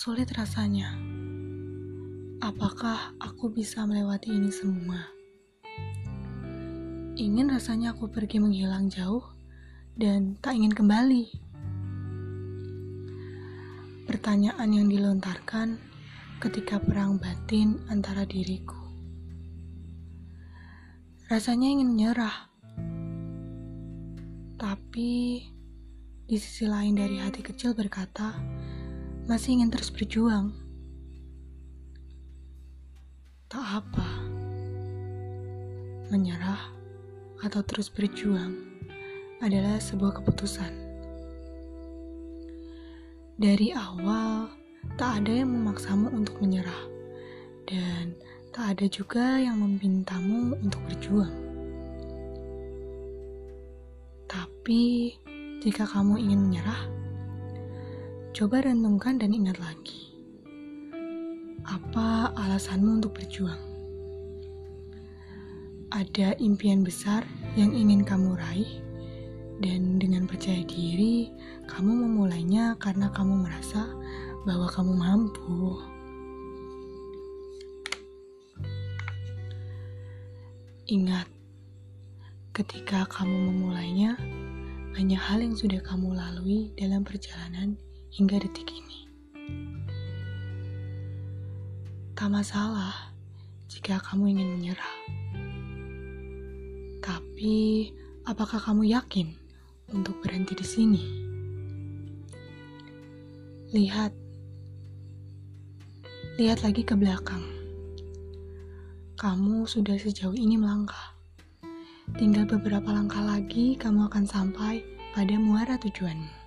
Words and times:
sulit 0.00 0.32
rasanya. 0.34 0.90
Apakah 2.42 3.14
aku 3.22 3.52
bisa 3.52 3.86
melewati 3.86 4.32
ini 4.32 4.50
semua? 4.50 5.06
Ingin 7.14 7.52
rasanya 7.52 7.92
aku 7.94 8.10
pergi 8.10 8.42
menghilang 8.42 8.90
jauh 8.90 9.22
dan 9.94 10.34
tak 10.40 10.58
ingin 10.58 10.74
kembali. 10.74 11.30
Pertanyaan 14.10 14.70
yang 14.72 14.90
dilontarkan 14.90 15.78
ketika 16.42 16.82
perang 16.82 17.20
batin 17.20 17.78
antara 17.86 18.26
diriku. 18.26 18.78
Rasanya 21.30 21.70
ingin 21.70 21.92
menyerah. 21.92 22.50
Tapi 24.58 25.10
di 26.24 26.36
sisi 26.40 26.66
lain 26.66 26.98
dari 26.98 27.22
hati 27.22 27.44
kecil 27.44 27.76
berkata, 27.76 28.34
masih 29.30 29.62
ingin 29.62 29.70
terus 29.70 29.94
berjuang. 29.94 30.50
Tak 33.46 33.62
apa, 33.62 34.26
menyerah 36.10 36.58
atau 37.38 37.62
terus 37.62 37.86
berjuang 37.94 38.58
adalah 39.38 39.78
sebuah 39.78 40.18
keputusan. 40.18 40.74
Dari 43.38 43.70
awal, 43.70 44.50
tak 44.98 45.22
ada 45.22 45.46
yang 45.46 45.54
memaksamu 45.54 46.10
untuk 46.10 46.42
menyerah, 46.42 46.82
dan 47.70 48.18
tak 48.50 48.74
ada 48.74 48.90
juga 48.90 49.38
yang 49.38 49.62
memintamu 49.62 50.58
untuk 50.58 50.82
berjuang. 50.90 51.38
Tapi, 54.26 55.14
jika 55.62 55.86
kamu 55.86 56.18
ingin 56.18 56.50
menyerah, 56.50 56.82
coba 58.30 58.62
renungkan 58.62 59.18
dan 59.18 59.34
ingat 59.34 59.58
lagi. 59.58 60.14
Apa 61.66 62.30
alasanmu 62.38 63.02
untuk 63.02 63.18
berjuang? 63.18 63.58
Ada 65.90 66.38
impian 66.38 66.86
besar 66.86 67.26
yang 67.58 67.74
ingin 67.74 68.06
kamu 68.06 68.38
raih, 68.38 68.78
dan 69.58 69.98
dengan 69.98 70.30
percaya 70.30 70.62
diri, 70.62 71.34
kamu 71.66 72.06
memulainya 72.06 72.78
karena 72.78 73.10
kamu 73.10 73.50
merasa 73.50 73.90
bahwa 74.46 74.70
kamu 74.70 74.92
mampu. 74.94 75.82
Ingat, 80.86 81.26
ketika 82.54 83.10
kamu 83.10 83.50
memulainya, 83.50 84.14
banyak 84.94 85.18
hal 85.18 85.42
yang 85.42 85.54
sudah 85.58 85.82
kamu 85.82 86.14
lalui 86.14 86.70
dalam 86.78 87.02
perjalanan 87.02 87.78
hingga 88.10 88.42
detik 88.42 88.66
ini. 88.74 89.06
Tak 92.18 92.28
masalah 92.28 93.14
jika 93.70 94.02
kamu 94.02 94.34
ingin 94.34 94.48
menyerah. 94.58 94.94
Tapi, 97.00 97.88
apakah 98.28 98.60
kamu 98.60 98.92
yakin 98.92 99.32
untuk 99.94 100.18
berhenti 100.20 100.52
di 100.58 100.66
sini? 100.66 101.04
Lihat, 103.70 104.12
lihat 106.36 106.60
lagi 106.66 106.82
ke 106.82 106.98
belakang. 106.98 107.46
Kamu 109.14 109.64
sudah 109.70 109.94
sejauh 109.96 110.34
ini 110.34 110.58
melangkah. 110.58 111.14
Tinggal 112.18 112.44
beberapa 112.50 112.90
langkah 112.90 113.22
lagi 113.22 113.78
kamu 113.78 114.10
akan 114.10 114.24
sampai 114.26 114.82
pada 115.14 115.38
muara 115.38 115.78
tujuanmu. 115.78 116.39